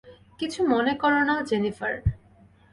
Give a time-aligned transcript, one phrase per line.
[0.39, 1.93] কিছু মনে করো না, জেনিফার।